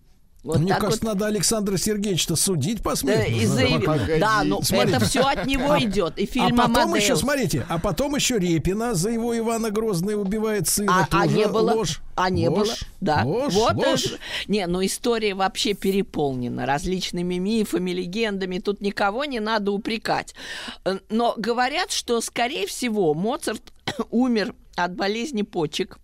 [0.43, 1.13] Вот Мне кажется, вот.
[1.13, 3.31] надо Александра Сергеевича судить Да, посмертно.
[3.33, 4.19] и.
[4.19, 4.97] Да, ну Смотрите.
[4.97, 6.19] это все от него идет.
[6.19, 7.01] И А фильм потом «Амадеус».
[7.01, 11.07] еще, смотрите, а потом еще Репина за его Ивана Грозный убивает сына.
[11.09, 11.71] А, а не было?
[11.71, 12.01] ложь.
[12.15, 12.67] А не Ложь.
[12.67, 12.75] было?
[12.99, 13.21] Да.
[13.23, 14.05] Ложь, вот ложь.
[14.07, 14.17] это-
[14.49, 18.59] Не, ну история вообще переполнена различными мифами, легендами.
[18.59, 20.35] Тут никого не надо упрекать.
[20.83, 23.71] Э, Но говорят, что, скорее всего, Моцарт
[24.11, 25.97] умер от болезни почек.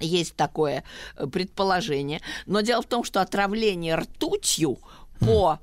[0.00, 0.82] Есть такое
[1.16, 2.20] э, предположение.
[2.46, 4.78] Но дело в том, что отравление ртутью
[5.20, 5.60] по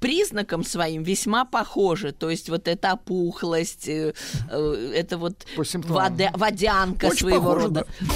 [0.00, 2.12] признакам своим весьма похоже.
[2.12, 4.14] То есть вот эта опухлость, э,
[4.50, 7.86] э, это вот вода- водянка Очень своего похоже, рода.
[8.00, 8.06] да.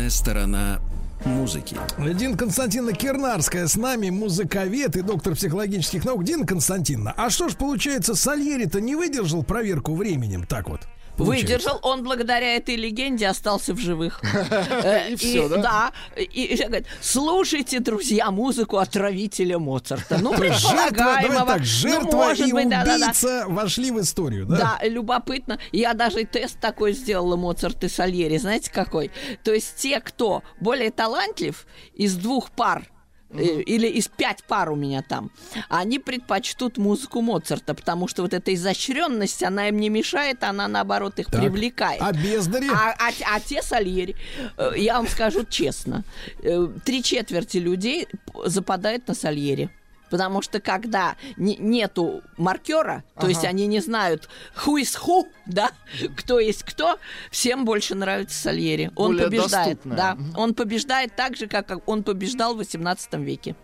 [0.00, 0.80] Обратная сторона
[1.26, 1.76] музыки.
[1.98, 6.24] Дина Константиновна Кернарская с нами, музыковед и доктор психологических наук.
[6.24, 10.88] Дина Константиновна, а что ж получается, Сальери-то не выдержал проверку временем, так вот?
[11.24, 11.46] Получается?
[11.46, 14.20] Выдержал, он благодаря этой легенде остался в живых.
[14.82, 15.56] Э, И всё, да?
[15.62, 15.92] Да.
[16.20, 20.18] И говорит, слушайте, друзья, музыку отравителя Моцарта.
[20.20, 21.46] Ну, предполагаемого.
[21.46, 24.78] так, Ну, жертва и убийца вошли в историю, да?
[24.80, 25.58] Да, любопытно.
[25.72, 28.38] Я даже тест такой сделала Моцарт и Сальери.
[28.38, 29.10] Знаете какой?
[29.44, 32.88] То есть те, кто более талантлив из двух пар
[33.32, 35.30] э, или из пять пар у меня там,
[35.68, 41.18] они предпочтут музыку Моцарта, потому что вот эта изощренность, она им не мешает, она наоборот
[41.18, 41.40] их Так.
[41.40, 42.00] привлекает.
[42.02, 42.68] А бездари?
[42.70, 44.16] А, а- а те Сальери,
[44.56, 46.04] э, я вам скажу честно,
[46.42, 48.08] э, три четверти людей
[48.46, 49.70] западают на Сальери.
[50.10, 54.28] Потому что когда не- нету маркера, то есть они не знают
[54.64, 55.70] who is who, да,
[56.16, 56.98] кто есть кто,
[57.30, 58.90] всем больше нравится Сальери.
[58.96, 59.96] Он Более побеждает, доступное.
[59.96, 60.18] да.
[60.36, 63.54] Он побеждает так же, как он побеждал в 18 веке.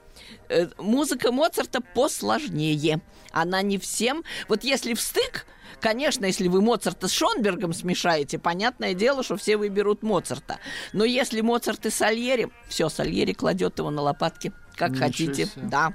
[0.48, 3.00] Э, Музыка Моцарта посложнее.
[3.32, 4.24] Она не всем...
[4.48, 5.46] Вот если в стык,
[5.80, 10.58] конечно, если вы Моцарта с Шонбергом смешаете, понятное дело, что все выберут Моцарта.
[10.92, 15.46] Но если Моцарт и Сальери, все, Сальери кладет его на лопатки, как Ничего хотите.
[15.46, 15.62] себе.
[15.68, 15.92] Да.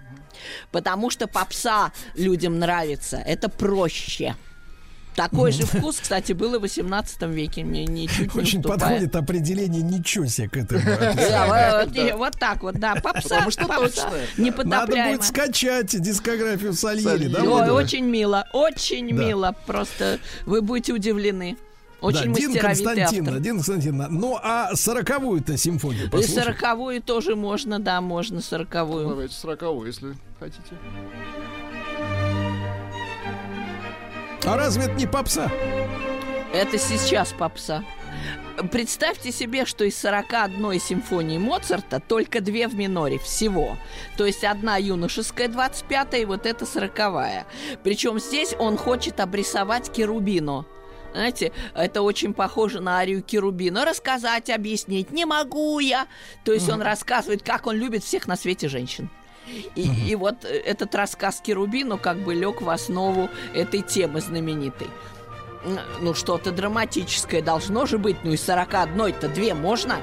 [0.72, 3.18] Потому что попса людям нравится.
[3.18, 4.36] Это проще.
[5.16, 7.64] Такой же вкус, кстати, был и в 18 веке.
[7.64, 8.80] Мне ничуть не Очень уступая.
[8.80, 10.82] подходит определение ничего себе к этому.
[11.32, 12.96] Да, вот, так вот, да.
[12.96, 14.64] Попса, Потому что попса точно.
[14.64, 17.28] Надо будет скачать дискографию Сальери,
[17.70, 19.56] очень мило, очень мило.
[19.66, 21.58] Просто вы будете удивлены.
[22.02, 23.40] Очень да, мастеровитый Константиновна, автор.
[23.40, 26.44] Дина Константиновна, ну а сороковую-то симфонию И послушаем?
[26.44, 29.08] сороковую тоже можно, да, можно сороковую.
[29.08, 30.76] Давайте сороковой, если хотите.
[34.44, 35.52] А разве это не попса?
[36.54, 37.84] Это сейчас попса.
[38.72, 43.78] Представьте себе, что из 41 симфонии Моцарта только две в миноре всего.
[44.18, 47.46] То есть одна юношеская 25 и вот эта 40
[47.84, 50.66] Причем здесь он хочет обрисовать Керубину.
[51.12, 53.86] Знаете, это очень похоже на арию Керубина.
[53.86, 56.08] Рассказать, объяснить не могу я.
[56.44, 59.10] То есть он рассказывает, как он любит всех на свете женщин.
[59.76, 64.88] И, и вот э, этот рассказ Керубину как бы лег в основу этой темы знаменитой.
[66.00, 68.24] Ну, что-то драматическое должно же быть.
[68.24, 70.00] Ну, из 41-то две можно.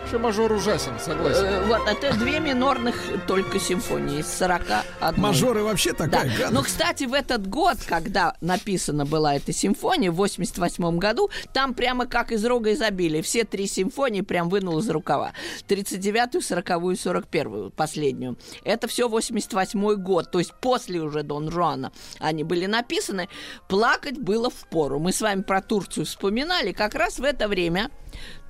[0.00, 1.44] Вообще мажор ужасен, согласен.
[1.44, 2.96] Э, вот, это две минорных
[3.28, 4.84] только симфонии из 41.
[5.20, 6.06] Мажоры вообще Да.
[6.06, 6.52] такая гадость.
[6.52, 12.06] Но, кстати, в этот год, когда написана была эта симфония, в 88 году, там прямо
[12.06, 13.22] как из рога изобилия.
[13.22, 15.32] Все три симфонии прям вынул из рукава.
[15.68, 18.36] 39-ю, 40-ю, 41-ю, последнюю.
[18.64, 23.28] Это все 88 год, то есть после уже Дон Жуана они были написаны.
[23.68, 24.98] Плакать было в пору.
[24.98, 26.72] Мы с вами про Турцию вспоминали.
[26.72, 27.90] Как раз в это время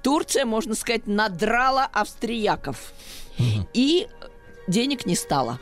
[0.02, 2.92] Турция, можно сказать, надрала австрияков.
[3.74, 4.08] И
[4.66, 5.58] денег не стало.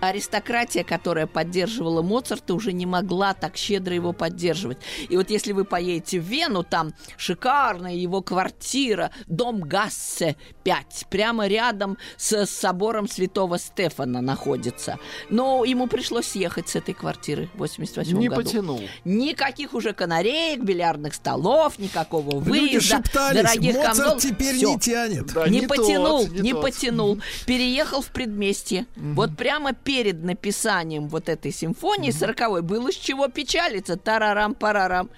[0.00, 4.78] Аристократия, которая поддерживала Моцарта, уже не могла так щедро его поддерживать.
[5.08, 11.46] И вот если вы поедете в Вену, там шикарная его квартира, дом Гассе 5, прямо
[11.46, 14.98] рядом с собором Святого Стефана находится.
[15.30, 18.42] Но ему пришлось съехать с этой квартиры в 88 Не году.
[18.42, 18.80] потянул.
[19.04, 24.22] Никаких уже канареек, бильярдных столов, никакого Люди выезда, шептались, дорогих Моцарт камзолов.
[24.22, 25.32] теперь Всё не тянет.
[25.32, 26.62] Да, не, не потянул, тот, не не тот.
[26.62, 27.18] потянул.
[27.46, 28.86] Переехал в предместье.
[28.96, 33.96] Вот прямо перед написанием вот этой симфонии сороковой было с чего печалиться.
[33.96, 35.10] Тарарам-парарам.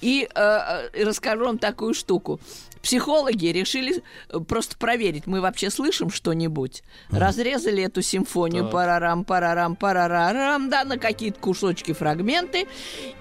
[0.00, 2.40] И э, э, расскажу вам такую штуку.
[2.82, 6.82] Психологи решили э, просто проверить, мы вообще слышим что-нибудь.
[7.10, 8.72] Разрезали эту симфонию Так.
[8.72, 12.66] парарам, парарам, парарам, да, на какие-то кусочки, фрагменты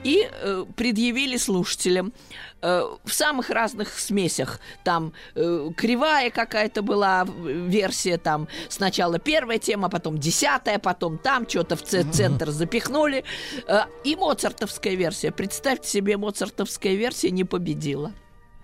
[0.03, 2.13] и э, предъявили слушателям
[2.61, 4.59] э, в самых разных смесях.
[4.83, 11.47] Там э, кривая какая-то была э, версия, там сначала первая тема, потом десятая, потом там
[11.49, 13.23] что-то в ц- центр запихнули.
[13.67, 15.31] Э, и моцартовская версия.
[15.31, 18.13] Представьте себе, моцартовская версия не победила.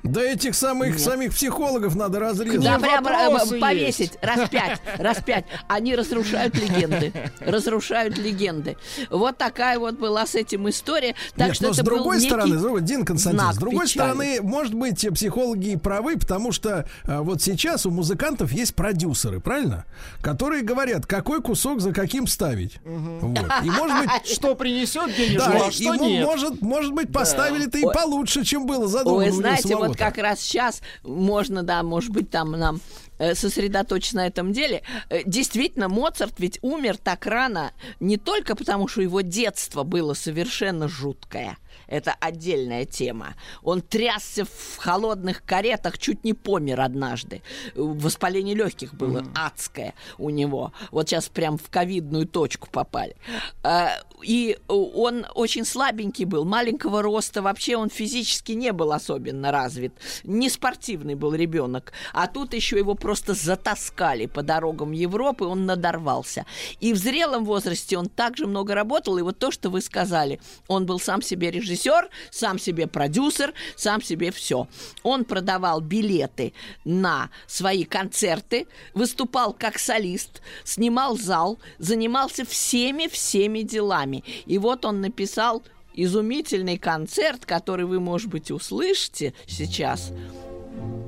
[0.06, 2.62] Да этих самых самих психологов надо разрезать.
[2.64, 5.46] Да, прям э, повесить, раз пять, раз пять.
[5.68, 8.78] Они разрушают легенды, разрушают легенды.
[9.10, 11.16] Вот такая вот была с этим история.
[11.36, 13.58] Так Нет, что но это с другой был некий стороны, другой- Дин Константин, знак с
[13.58, 14.12] другой печали.
[14.12, 19.40] стороны, может быть, психологи и правы, потому что а, вот сейчас у музыкантов есть продюсеры,
[19.40, 19.86] правильно?
[20.22, 22.78] Которые говорят, какой кусок за каким ставить.
[22.84, 23.40] Вот.
[23.64, 26.26] И может быть, Что принесет денежку, да, а и что ему, нет.
[26.26, 29.26] может, может быть, поставили-то и получше, чем было задумано.
[29.26, 30.16] Него знаете, вот самого-то.
[30.16, 32.82] как раз сейчас можно, да, может быть, там нам
[33.18, 34.82] э, сосредоточиться на этом деле.
[35.10, 40.88] Э, Действительно, Моцарт ведь умер так рано не только потому, что его детство было совершенно
[40.88, 41.58] жуткое.
[41.88, 43.36] Это отдельная тема.
[43.64, 47.42] Он трясся в холодных каретах, чуть не помер однажды.
[47.76, 50.74] Воспаление легких было адское у него.
[50.92, 53.16] Вот сейчас прям в ковидную точку попали.
[53.64, 53.88] Э,
[54.24, 57.42] И он очень слабенький был, маленького роста.
[57.42, 59.94] Вообще он физически не был особенно развит.
[60.24, 61.94] Не спортивный был ребенок.
[62.14, 66.46] А тут еще его просто затаскали по дорогам Европы, он надорвался.
[66.80, 69.18] И в зрелом возрасте он также много работал.
[69.18, 74.02] И вот то, что вы сказали, он был сам себе режиссер, сам себе продюсер, сам
[74.02, 74.68] себе все.
[75.04, 76.54] Он продавал билеты
[76.84, 84.24] на свои концерты, выступал как солист, снимал зал, занимался всеми-всеми делами.
[84.46, 85.64] И вот он написал
[85.94, 90.12] изумительный концерт, который вы, может быть, услышите сейчас.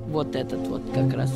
[0.08, 1.32] Вот этот вот как раз.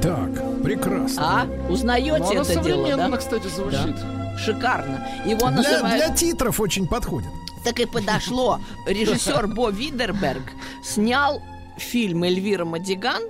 [0.00, 1.42] Так, прекрасно.
[1.42, 1.70] А?
[1.70, 3.16] Узнаете Ну, она это дело, современно, да?
[3.18, 3.96] кстати, звучит.
[4.38, 5.06] Шикарно.
[5.24, 5.96] Его Для, называют...
[5.96, 7.30] для титров очень подходит.
[7.64, 8.60] Так и подошло.
[8.86, 10.52] Режиссер Бо Видерберг
[10.82, 11.42] снял
[11.78, 13.22] фильм Эльвира Мадиган,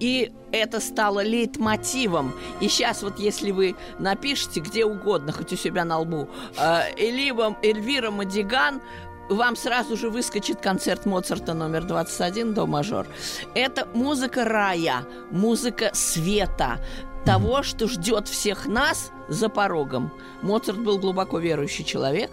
[0.00, 2.34] и это стало лейтмотивом.
[2.60, 7.56] И сейчас вот если вы напишите где угодно, хоть у себя на лбу, э, Элива,
[7.62, 8.80] Эльвира Мадиган,
[9.28, 13.06] вам сразу же выскочит концерт Моцарта номер 21 до мажор.
[13.54, 16.78] Это музыка рая, музыка света,
[17.24, 20.10] того, что ждет всех нас за порогом.
[20.40, 22.30] Моцарт был глубоко верующий человек,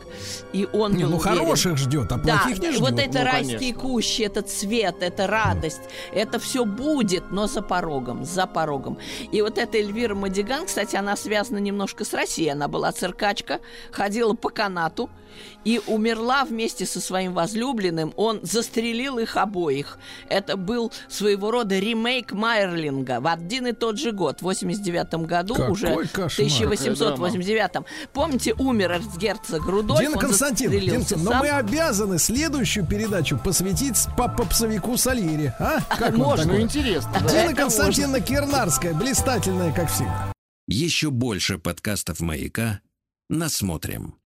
[0.54, 1.38] и он Не, был ну уверен.
[1.40, 2.80] хороших ждет, а Да, плохих не ждет.
[2.82, 3.82] вот это Ну, райские конечно.
[3.82, 5.82] кущи, этот цвет, это радость,
[6.14, 8.98] это все будет, но за порогом, за порогом.
[9.32, 12.50] И вот эта Эльвира Мадиган, кстати, она связана немножко с Россией.
[12.52, 13.60] Она была циркачка,
[13.92, 15.10] ходила по канату
[15.64, 18.14] и умерла вместе со своим возлюбленным.
[18.16, 19.98] Он застрелил их обоих.
[20.30, 25.56] Это был своего рода ремейк Майерлинга в один и тот же год, в 89 году,
[25.56, 26.48] Какой уже в кошмар.
[26.48, 27.86] 1889.
[28.14, 31.40] Помните, умер эрцгерцог Рудольф, Дина он Константин, Дина, но сам.
[31.40, 35.54] мы обязаны следующую передачу посвятить по попсовику Сальери.
[35.60, 35.80] А?
[35.98, 36.46] Как Можно.
[36.46, 36.62] Ну, такое?
[36.62, 37.12] интересно.
[37.14, 37.30] да.
[37.30, 40.32] Дина Это Константиновна Кернарская, блистательная, как всегда.
[40.68, 42.82] Еще больше подкастов «Маяка»
[43.30, 44.16] насмотрим.